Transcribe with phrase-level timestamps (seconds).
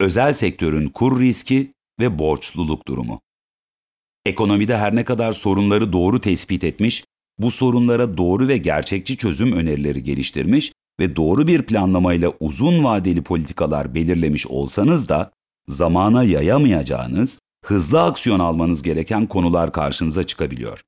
[0.00, 3.20] özel sektörün kur riski ve borçluluk durumu.
[4.26, 7.04] Ekonomide her ne kadar sorunları doğru tespit etmiş,
[7.38, 13.94] bu sorunlara doğru ve gerçekçi çözüm önerileri geliştirmiş ve doğru bir planlamayla uzun vadeli politikalar
[13.94, 15.30] belirlemiş olsanız da
[15.68, 20.82] zamana yayamayacağınız, hızlı aksiyon almanız gereken konular karşınıza çıkabiliyor.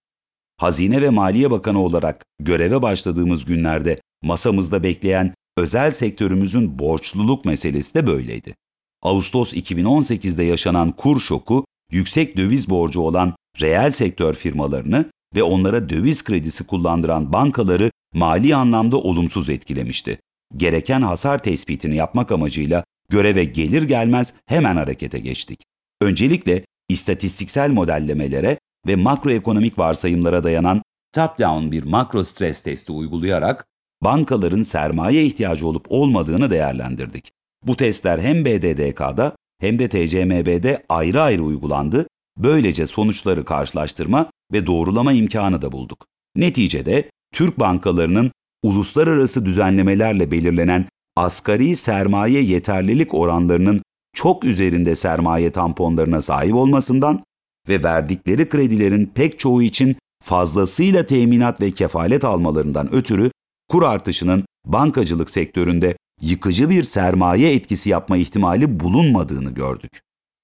[0.57, 8.07] Hazine ve Maliye Bakanı olarak göreve başladığımız günlerde masamızda bekleyen özel sektörümüzün borçluluk meselesi de
[8.07, 8.55] böyleydi.
[9.03, 16.25] Ağustos 2018'de yaşanan kur şoku, yüksek döviz borcu olan reel sektör firmalarını ve onlara döviz
[16.25, 20.19] kredisi kullandıran bankaları mali anlamda olumsuz etkilemişti.
[20.57, 25.61] Gereken hasar tespitini yapmak amacıyla göreve gelir gelmez hemen harekete geçtik.
[26.03, 33.67] Öncelikle istatistiksel modellemelere ve makroekonomik varsayımlara dayanan top-down bir makro stres testi uygulayarak
[34.05, 37.38] bankaların sermaye ihtiyacı olup olmadığını değerlendirdik.
[37.67, 42.07] Bu testler hem BDDK'da hem de TCMB'de ayrı ayrı uygulandı.
[42.39, 46.07] Böylece sonuçları karşılaştırma ve doğrulama imkanı da bulduk.
[46.37, 48.31] Neticede Türk bankalarının
[48.63, 50.85] uluslararası düzenlemelerle belirlenen
[51.17, 53.83] asgari sermaye yeterlilik oranlarının
[54.15, 57.23] çok üzerinde sermaye tamponlarına sahip olmasından
[57.69, 63.31] ve verdikleri kredilerin pek çoğu için fazlasıyla teminat ve kefalet almalarından ötürü
[63.69, 70.01] kur artışının bankacılık sektöründe yıkıcı bir sermaye etkisi yapma ihtimali bulunmadığını gördük.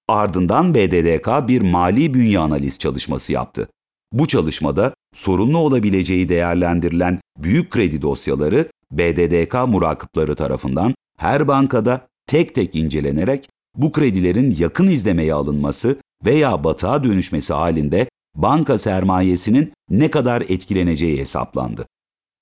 [0.09, 3.69] Ardından BDDK bir mali bünye analiz çalışması yaptı.
[4.13, 12.75] Bu çalışmada sorunlu olabileceği değerlendirilen büyük kredi dosyaları BDDK murakıpları tarafından her bankada tek tek
[12.75, 21.19] incelenerek bu kredilerin yakın izlemeye alınması veya batığa dönüşmesi halinde banka sermayesinin ne kadar etkileneceği
[21.19, 21.87] hesaplandı.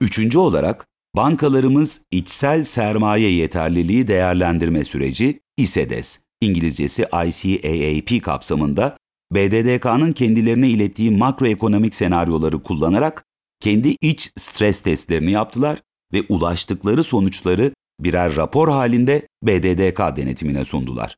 [0.01, 0.85] Üçüncü olarak
[1.15, 8.97] bankalarımız içsel sermaye yeterliliği değerlendirme süreci İSEDES, İngilizcesi ICAAP kapsamında
[9.31, 13.25] BDDK'nın kendilerine ilettiği makroekonomik senaryoları kullanarak
[13.59, 15.79] kendi iç stres testlerini yaptılar
[16.13, 21.15] ve ulaştıkları sonuçları birer rapor halinde BDDK denetimine sundular.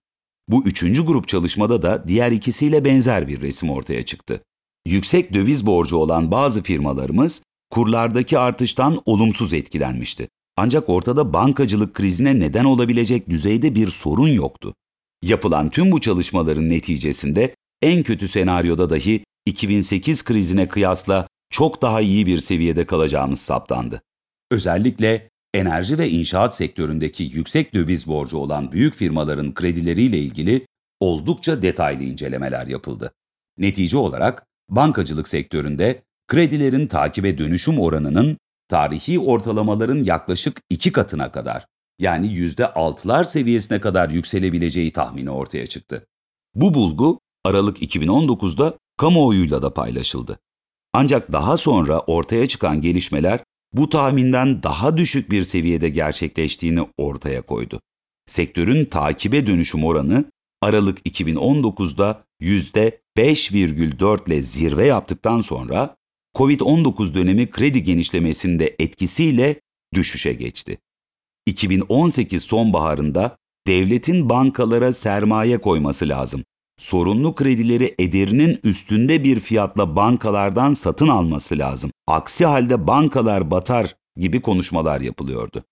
[0.47, 4.43] Bu üçüncü grup çalışmada da diğer ikisiyle benzer bir resim ortaya çıktı.
[4.85, 7.41] Yüksek döviz borcu olan bazı firmalarımız
[7.75, 10.27] kurlardaki artıştan olumsuz etkilenmişti.
[10.57, 14.73] Ancak ortada bankacılık krizine neden olabilecek düzeyde bir sorun yoktu.
[15.23, 22.25] Yapılan tüm bu çalışmaların neticesinde en kötü senaryoda dahi 2008 krizine kıyasla çok daha iyi
[22.25, 24.01] bir seviyede kalacağımız saptandı.
[24.51, 30.65] Özellikle enerji ve inşaat sektöründeki yüksek döviz borcu olan büyük firmaların kredileriyle ilgili
[30.99, 33.11] oldukça detaylı incelemeler yapıldı.
[33.57, 38.37] Netice olarak bankacılık sektöründe kredilerin takibe dönüşüm oranının
[38.67, 41.65] tarihi ortalamaların yaklaşık iki katına kadar
[41.99, 46.05] yani yüzde altılar seviyesine kadar yükselebileceği tahmini ortaya çıktı.
[46.55, 50.39] Bu bulgu Aralık 2019'da kamuoyuyla da paylaşıldı.
[50.93, 53.39] Ancak daha sonra ortaya çıkan gelişmeler
[53.73, 57.81] bu tahminden daha düşük bir seviyede gerçekleştiğini ortaya koydu.
[58.27, 60.25] Sektörün takibe dönüşüm oranı
[60.61, 65.95] Aralık 2019'da %5,4 ile zirve yaptıktan sonra
[66.35, 69.61] Covid-19 dönemi kredi genişlemesinde etkisiyle
[69.93, 70.77] düşüşe geçti.
[71.45, 73.37] 2018 sonbaharında
[73.67, 76.43] devletin bankalara sermaye koyması lazım.
[76.77, 81.91] Sorunlu kredileri ederinin üstünde bir fiyatla bankalardan satın alması lazım.
[82.07, 85.63] Aksi halde bankalar batar gibi konuşmalar yapılıyordu.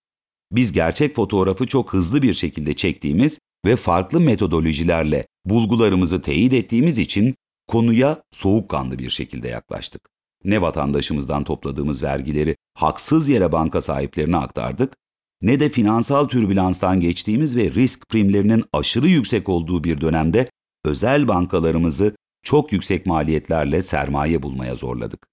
[0.52, 7.36] Biz gerçek fotoğrafı çok hızlı bir şekilde çektiğimiz ve farklı metodolojilerle bulgularımızı teyit ettiğimiz için
[7.68, 10.13] konuya soğukkanlı bir şekilde yaklaştık.
[10.44, 14.94] Ne vatandaşımızdan topladığımız vergileri haksız yere banka sahiplerine aktardık,
[15.42, 20.50] ne de finansal türbülanstan geçtiğimiz ve risk primlerinin aşırı yüksek olduğu bir dönemde
[20.86, 25.28] özel bankalarımızı çok yüksek maliyetlerle sermaye bulmaya zorladık.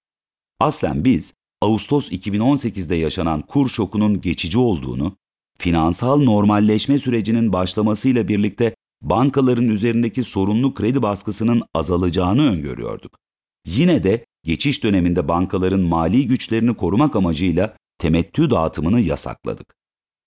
[0.61, 5.17] Aslen biz Ağustos 2018'de yaşanan kur şokunun geçici olduğunu,
[5.59, 13.19] finansal normalleşme sürecinin başlamasıyla birlikte bankaların üzerindeki sorunlu kredi baskısının azalacağını öngörüyorduk.
[13.67, 19.75] Yine de geçiş döneminde bankaların mali güçlerini korumak amacıyla temettü dağıtımını yasakladık.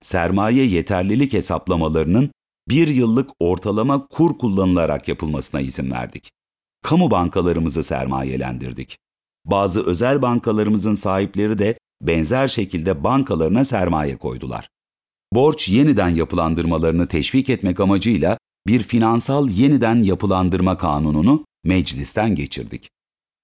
[0.02, 2.32] Sermaye yeterlilik hesaplamalarının
[2.70, 6.32] bir yıllık ortalama kur kullanılarak yapılmasına izin verdik.
[6.84, 8.98] Kamu bankalarımızı sermayelendirdik.
[9.46, 14.70] Bazı özel bankalarımızın sahipleri de benzer şekilde bankalarına sermaye koydular.
[15.34, 18.38] Borç yeniden yapılandırmalarını teşvik etmek amacıyla
[18.68, 22.90] bir finansal yeniden yapılandırma kanununu meclisten geçirdik.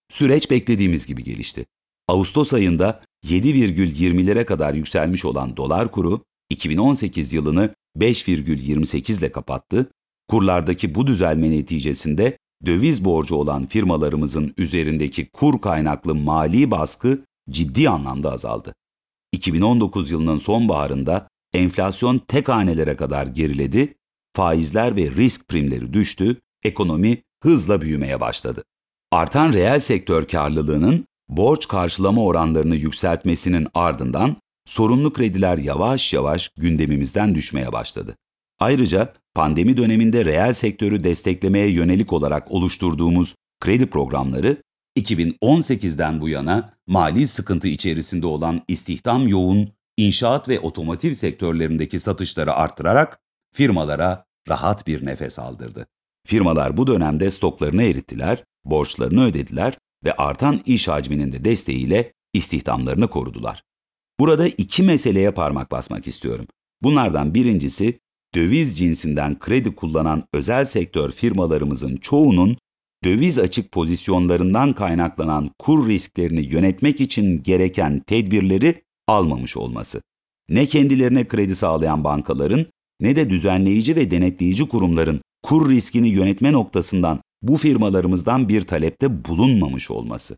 [0.10, 1.66] Süreç beklediğimiz gibi gelişti.
[2.08, 9.92] Ağustos ayında 7,20'lere kadar yükselmiş olan dolar kuru 2018 yılını 5,28 ile kapattı.
[10.28, 18.32] Kurlardaki bu düzelme neticesinde döviz borcu olan firmalarımızın üzerindeki kur kaynaklı mali baskı ciddi anlamda
[18.32, 18.74] azaldı.
[19.32, 23.96] 2019 yılının sonbaharında enflasyon tek hanelere kadar geriledi,
[24.36, 28.64] faizler ve risk primleri düştü, ekonomi hızla büyümeye başladı.
[29.12, 37.72] Artan reel sektör karlılığının borç karşılama oranlarını yükseltmesinin ardından sorunlu krediler yavaş yavaş gündemimizden düşmeye
[37.72, 38.16] başladı.
[38.60, 44.58] Ayrıca pandemi döneminde reel sektörü desteklemeye yönelik olarak oluşturduğumuz kredi programları
[44.98, 53.20] 2018'den bu yana mali sıkıntı içerisinde olan istihdam yoğun inşaat ve otomotiv sektörlerindeki satışları arttırarak
[53.54, 55.86] firmalara rahat bir nefes aldırdı.
[56.30, 63.64] Firmalar bu dönemde stoklarını erittiler, borçlarını ödediler ve artan iş hacminin de desteğiyle istihdamlarını korudular.
[64.20, 66.48] Burada iki meseleye parmak basmak istiyorum.
[66.84, 68.00] Bunlardan birincisi
[68.36, 72.58] döviz cinsinden kredi kullanan özel sektör firmalarımızın çoğunun
[73.04, 80.02] döviz açık pozisyonlarından kaynaklanan kur risklerini yönetmek için gereken tedbirleri almamış olması.
[80.50, 82.66] Ne kendilerine kredi sağlayan bankaların
[83.02, 89.92] ne de düzenleyici ve denetleyici kurumların kur riskini yönetme noktasından bu firmalarımızdan bir talepte bulunmamış
[89.92, 90.38] olması.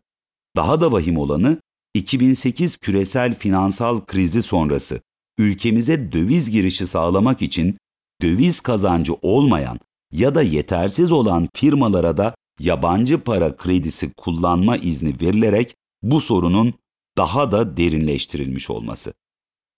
[0.56, 1.58] Daha da vahim olanı
[1.94, 5.00] 2008 küresel finansal krizi sonrası
[5.38, 7.76] ülkemize döviz girişi sağlamak için
[8.22, 9.80] döviz kazancı olmayan
[10.12, 16.74] ya da yetersiz olan firmalara da yabancı para kredisi kullanma izni verilerek bu sorunun
[17.16, 19.12] daha da derinleştirilmiş olması.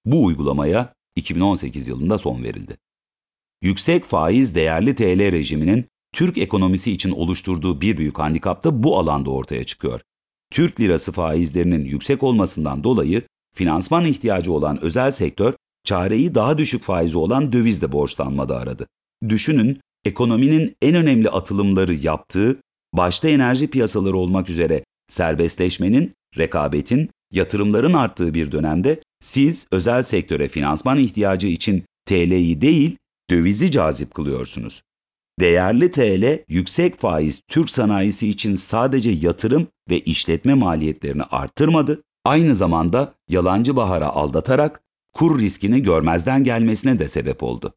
[0.05, 2.77] Bu uygulamaya 2018 yılında son verildi.
[3.63, 9.31] Yüksek faiz değerli TL rejiminin Türk ekonomisi için oluşturduğu bir büyük handikap da bu alanda
[9.31, 10.01] ortaya çıkıyor.
[10.51, 13.23] Türk lirası faizlerinin yüksek olmasından dolayı
[13.55, 18.87] finansman ihtiyacı olan özel sektör çareyi daha düşük faizi olan dövizle borçlanmada aradı.
[19.29, 22.61] Düşünün, ekonominin en önemli atılımları yaptığı,
[22.93, 30.99] başta enerji piyasaları olmak üzere serbestleşmenin, rekabetin, yatırımların arttığı bir dönemde siz özel sektöre finansman
[30.99, 32.97] ihtiyacı için TL'yi değil,
[33.31, 34.83] dövizi cazip kılıyorsunuz.
[35.41, 43.15] Değerli TL, yüksek faiz Türk sanayisi için sadece yatırım ve işletme maliyetlerini arttırmadı, aynı zamanda
[43.29, 44.81] yalancı bahara aldatarak
[45.13, 47.75] kur riskini görmezden gelmesine de sebep oldu.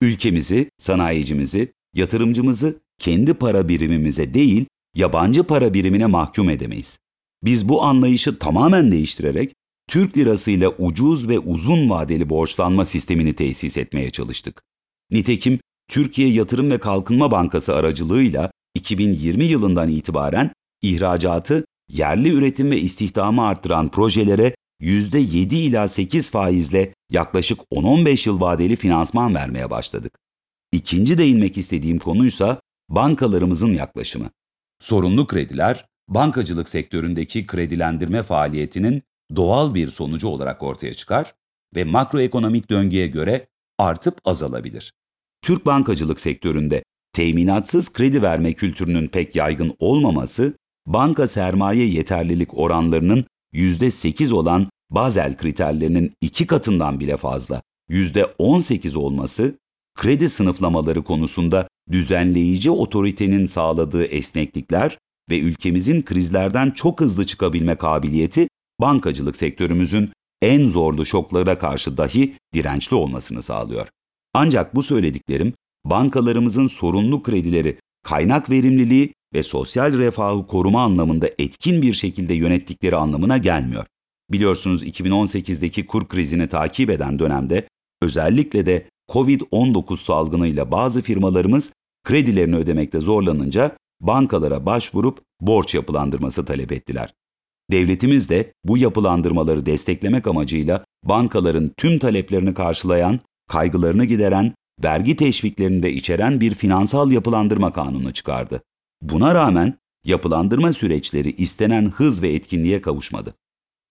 [0.00, 6.98] Ülkemizi, sanayicimizi, yatırımcımızı kendi para birimimize değil, yabancı para birimine mahkum edemeyiz.
[7.44, 9.54] Biz bu anlayışı tamamen değiştirerek
[9.88, 14.62] Türk lirasıyla ucuz ve uzun vadeli borçlanma sistemini tesis etmeye çalıştık.
[15.10, 20.50] Nitekim Türkiye Yatırım ve Kalkınma Bankası aracılığıyla 2020 yılından itibaren
[20.82, 28.76] ihracatı, yerli üretim ve istihdamı arttıran projelere %7 ila 8 faizle yaklaşık 10-15 yıl vadeli
[28.76, 30.18] finansman vermeye başladık.
[30.72, 34.30] İkinci değinmek istediğim konuysa bankalarımızın yaklaşımı.
[34.80, 39.02] Sorunlu krediler, bankacılık sektöründeki kredilendirme faaliyetinin
[39.36, 41.34] doğal bir sonucu olarak ortaya çıkar
[41.76, 43.46] ve makroekonomik döngüye göre
[43.78, 44.92] artıp azalabilir.
[45.42, 46.82] Türk bankacılık sektöründe
[47.12, 50.54] teminatsız kredi verme kültürünün pek yaygın olmaması,
[50.86, 53.24] banka sermaye yeterlilik oranlarının
[53.54, 59.58] %8 olan Bazel kriterlerinin iki katından bile fazla %18 olması,
[59.94, 64.98] kredi sınıflamaları konusunda düzenleyici otoritenin sağladığı esneklikler
[65.30, 68.48] ve ülkemizin krizlerden çok hızlı çıkabilme kabiliyeti
[68.82, 70.10] bankacılık sektörümüzün
[70.42, 73.88] en zorlu şoklara karşı dahi dirençli olmasını sağlıyor.
[74.34, 75.52] Ancak bu söylediklerim
[75.84, 83.38] bankalarımızın sorunlu kredileri kaynak verimliliği ve sosyal refahı koruma anlamında etkin bir şekilde yönettikleri anlamına
[83.38, 83.86] gelmiyor.
[84.30, 87.64] Biliyorsunuz 2018'deki kur krizini takip eden dönemde
[88.02, 91.72] özellikle de Covid-19 salgınıyla bazı firmalarımız
[92.04, 97.12] kredilerini ödemekte zorlanınca bankalara başvurup borç yapılandırması talep ettiler.
[97.72, 105.92] Devletimiz de bu yapılandırmaları desteklemek amacıyla bankaların tüm taleplerini karşılayan, kaygılarını gideren, vergi teşviklerini de
[105.92, 108.62] içeren bir finansal yapılandırma kanunu çıkardı.
[109.02, 109.74] Buna rağmen
[110.04, 113.34] yapılandırma süreçleri istenen hız ve etkinliğe kavuşmadı.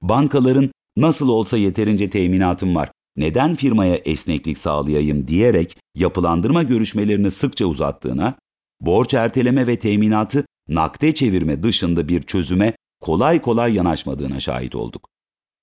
[0.01, 8.35] Bankaların nasıl olsa yeterince teminatım var, neden firmaya esneklik sağlayayım diyerek yapılandırma görüşmelerini sıkça uzattığına,
[8.81, 15.07] borç erteleme ve teminatı nakde çevirme dışında bir çözüme kolay kolay yanaşmadığına şahit olduk.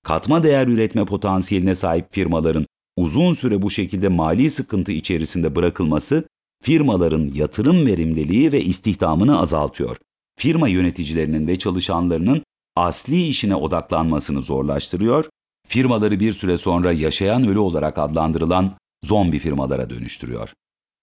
[0.03, 2.65] Katma değer üretme potansiyeline sahip firmaların
[2.97, 6.27] uzun süre bu şekilde mali sıkıntı içerisinde bırakılması,
[6.63, 9.97] firmaların yatırım verimliliği ve istihdamını azaltıyor.
[10.37, 12.43] Firma yöneticilerinin ve çalışanlarının
[12.75, 15.25] asli işine odaklanmasını zorlaştırıyor,
[15.67, 20.53] firmaları bir süre sonra yaşayan ölü olarak adlandırılan zombi firmalara dönüştürüyor.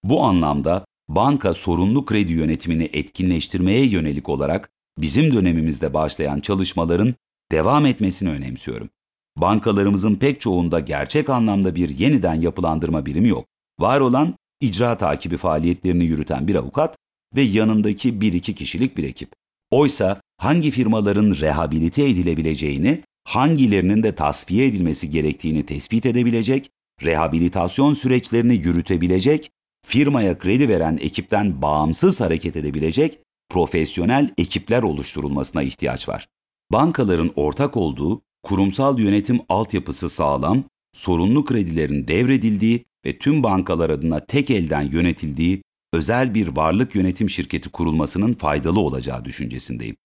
[0.05, 7.15] Bu anlamda banka sorunlu kredi yönetimini etkinleştirmeye yönelik olarak bizim dönemimizde başlayan çalışmaların
[7.53, 8.91] devam etmesini önemsiyorum.
[9.37, 13.47] Bankalarımızın pek çoğunda gerçek anlamda bir yeniden yapılandırma birimi yok.
[13.81, 16.97] Var olan icra takibi faaliyetlerini yürüten bir avukat
[17.37, 19.33] ve yanındaki bir iki kişilik bir ekip.
[19.71, 26.71] Oysa hangi firmaların rehabilite edilebileceğini, hangilerinin de tasfiye edilmesi gerektiğini tespit edebilecek,
[27.05, 29.51] rehabilitasyon süreçlerini yürütebilecek,
[29.87, 36.29] firmaya kredi veren ekipten bağımsız hareket edebilecek profesyonel ekipler oluşturulmasına ihtiyaç var.
[36.73, 44.51] Bankaların ortak olduğu kurumsal yönetim altyapısı sağlam, sorunlu kredilerin devredildiği ve tüm bankalar adına tek
[44.51, 45.63] elden yönetildiği
[45.93, 49.97] özel bir varlık yönetim şirketi kurulmasının faydalı olacağı düşüncesindeyim.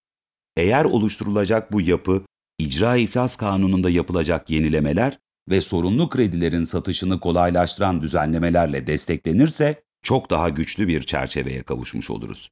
[0.58, 2.26] Eğer oluşturulacak bu yapı,
[2.60, 5.20] icra iflas kanununda yapılacak yenilemeler
[5.50, 12.50] ve sorunlu kredilerin satışını kolaylaştıran düzenlemelerle desteklenirse çok daha güçlü bir çerçeveye kavuşmuş oluruz.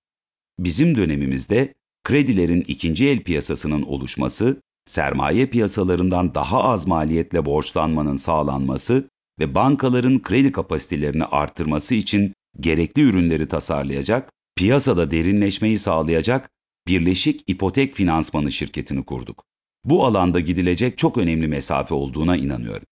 [0.60, 1.74] Bizim dönemimizde
[2.04, 10.52] kredilerin ikinci el piyasasının oluşması, sermaye piyasalarından daha az maliyetle borçlanmanın sağlanması ve bankaların kredi
[10.52, 16.50] kapasitelerini arttırması için gerekli ürünleri tasarlayacak, piyasada derinleşmeyi sağlayacak
[16.88, 19.44] Birleşik İpotek Finansmanı şirketini kurduk.
[19.86, 22.86] Bu alanda gidilecek çok önemli mesafe olduğuna inanıyorum.